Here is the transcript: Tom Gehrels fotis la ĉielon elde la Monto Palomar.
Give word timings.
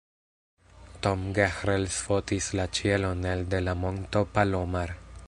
Tom 1.07 1.25
Gehrels 1.39 1.99
fotis 2.07 2.49
la 2.61 2.67
ĉielon 2.79 3.23
elde 3.35 3.63
la 3.69 3.79
Monto 3.83 4.29
Palomar. 4.39 4.99